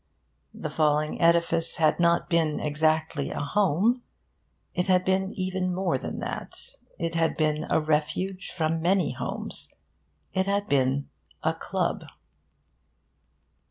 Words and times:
The 0.55 0.71
falling 0.71 1.21
edifice 1.21 1.75
had 1.75 1.99
not 1.99 2.27
been 2.27 2.59
exactly 2.59 3.29
a 3.29 3.39
home. 3.41 4.01
It 4.73 4.87
had 4.87 5.05
been 5.05 5.31
even 5.33 5.71
more 5.71 5.99
than 5.99 6.17
that. 6.21 6.55
It 6.97 7.13
had 7.13 7.37
been 7.37 7.67
a 7.69 7.79
refuge 7.79 8.49
from 8.49 8.81
many 8.81 9.11
homes. 9.11 9.75
It 10.33 10.47
had 10.47 10.65
been 10.67 11.09
a 11.43 11.53
club. 11.53 12.05